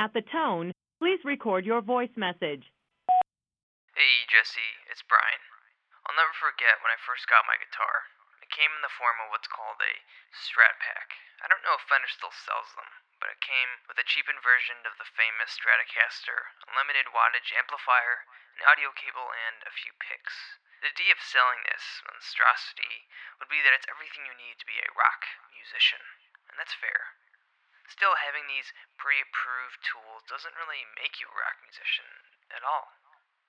[0.00, 2.72] At the tone, please record your voice message.
[3.92, 5.44] Hey, Jesse, it's Brian.
[6.08, 8.08] I'll never forget when I first got my guitar.
[8.40, 10.00] It came in the form of what's called a
[10.32, 11.20] Strat Pack.
[11.44, 12.88] I don't know if Fender still sells them,
[13.20, 18.24] but it came with a cheapened version of the famous Stratocaster, a limited wattage amplifier,
[18.56, 20.64] an audio cable, and a few picks.
[20.80, 23.04] The idea of selling this monstrosity
[23.36, 26.00] would be that it's everything you need to be a rock musician,
[26.48, 27.20] and that's fair.
[27.90, 32.06] Still, having these pre approved tools doesn't really make you a rock musician
[32.54, 32.94] at all.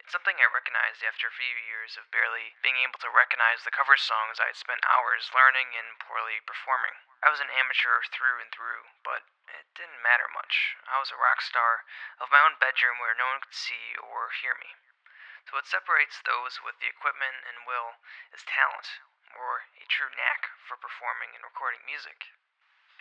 [0.02, 3.70] It's something I recognized after a few years of barely being able to recognize the
[3.70, 6.98] cover songs I had spent hours learning and poorly performing.
[7.22, 10.76] I was an amateur through and through, but it didn't matter much.
[10.90, 11.86] I was a rock star
[12.18, 14.74] of my own bedroom where no one could see or hear me.
[15.46, 18.02] So, what separates those with the equipment and will
[18.34, 18.90] is talent,
[19.38, 22.34] or a true knack for performing and recording music.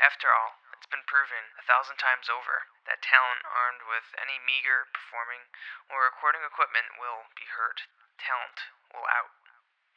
[0.01, 5.47] After all, been proven a thousand times over that talent armed with any meager performing
[5.87, 7.87] or recording equipment will be heard.
[8.19, 8.59] Talent
[8.91, 9.31] will out.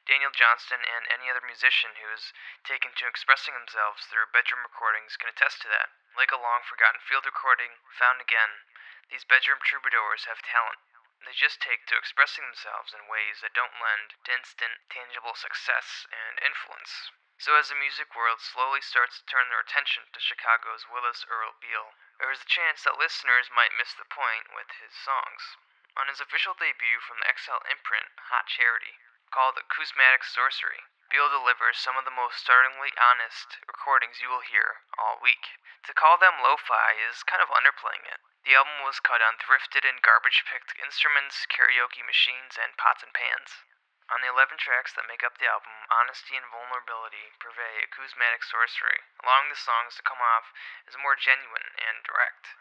[0.06, 2.36] Daniel Johnston and any other musician who is
[2.68, 5.90] taken to expressing themselves through bedroom recordings can attest to that.
[6.14, 8.62] Like a long forgotten field recording, found again,
[9.10, 10.78] these bedroom troubadours have talent.
[11.26, 16.06] They just take to expressing themselves in ways that don't lend to instant, tangible success
[16.12, 17.12] and influence.
[17.38, 21.56] So, as the music world slowly starts to turn their attention to Chicago's Willis Earl
[21.62, 25.56] Beal, there is a chance that listeners might miss the point with his songs.
[25.96, 29.00] On his official debut from the XL imprint, Hot Charity,
[29.32, 34.82] called Acousmatic Sorcery, Beal delivers some of the most startlingly honest recordings you will hear
[34.98, 35.62] all week.
[35.86, 38.18] To call them lo fi is kind of underplaying it.
[38.42, 43.14] The album was cut on thrifted and garbage picked instruments, karaoke machines, and pots and
[43.14, 43.62] pans.
[44.10, 49.06] On the 11 tracks that make up the album, honesty and vulnerability purvey acousmatic sorcery,
[49.22, 50.50] allowing the songs to come off
[50.90, 52.58] as more genuine and direct.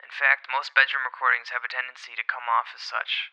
[0.00, 3.28] In fact, most bedroom recordings have a tendency to come off as such,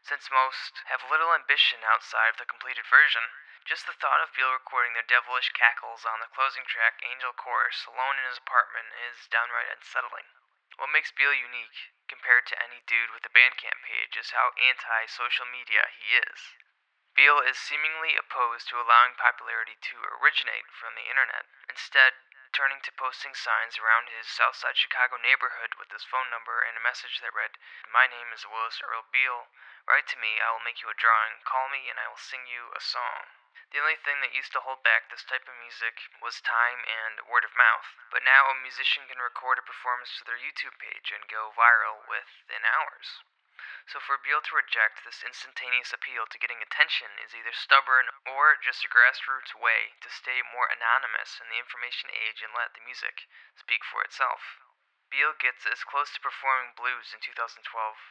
[0.00, 3.34] since most have little ambition outside of the completed version.
[3.66, 7.82] Just the thought of Beal recording their devilish cackles on the closing track, Angel Chorus,
[7.84, 10.30] alone in his apartment is downright unsettling.
[10.78, 15.06] What makes Beal unique, compared to any dude with a Bandcamp page, is how anti
[15.10, 16.54] social media he is.
[17.18, 22.14] Beal is seemingly opposed to allowing popularity to originate from the internet, instead,
[22.54, 26.86] turning to posting signs around his Southside Chicago neighborhood with his phone number and a
[26.86, 27.58] message that read,
[27.90, 29.50] My name is Willis Earl Beal.
[29.88, 31.42] Write to me, I will make you a drawing.
[31.42, 33.26] Call me, and I will sing you a song.
[33.72, 37.26] The only thing that used to hold back this type of music was time and
[37.26, 37.96] word of mouth.
[38.10, 42.06] But now a musician can record a performance to their YouTube page and go viral
[42.06, 43.22] within hours.
[43.86, 48.56] So for Beal to reject this instantaneous appeal to getting attention is either stubborn or
[48.56, 52.80] just a grassroots way to stay more anonymous in the information age and let the
[52.80, 54.58] music speak for itself.
[55.16, 57.64] Beal gets as close to performing blues in 2012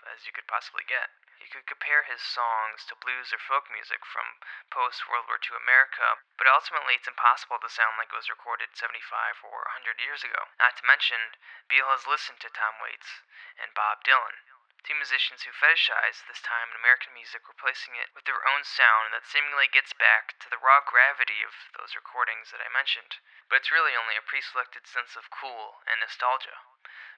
[0.10, 1.14] as you could possibly get.
[1.38, 4.42] You could compare his songs to blues or folk music from
[4.74, 8.74] post World War II America, but ultimately it's impossible to sound like it was recorded
[8.74, 10.50] 75 or 100 years ago.
[10.58, 11.38] Not to mention,
[11.70, 13.22] Beal has listened to Tom Waits
[13.62, 14.42] and Bob Dylan,
[14.86, 19.10] two musicians who fetishize this time in American music, replacing it with their own sound
[19.10, 23.18] that seemingly gets back to the raw gravity of those recordings that I mentioned.
[23.50, 26.62] But it's really only a pre selected sense of cool and nostalgia.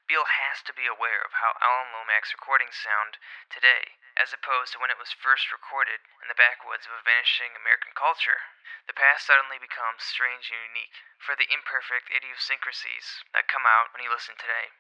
[0.08, 3.20] Beal has to be aware of how Alan Lomax's recordings sound
[3.52, 7.52] today, as opposed to when it was first recorded in the backwoods of a vanishing
[7.52, 8.48] American culture.
[8.88, 14.00] The past suddenly becomes strange and unique for the imperfect idiosyncrasies that come out when
[14.00, 14.72] you listen today.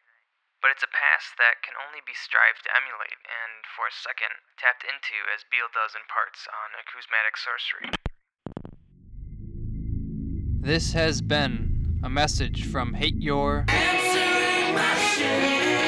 [0.61, 4.33] But it's a past that can only be strived to emulate, and for a second,
[4.57, 7.93] tapped into as Beal does in parts on acousmatic sorcery.
[10.59, 13.65] This has been a message from Hate Your.
[13.69, 15.86] Answering my shit.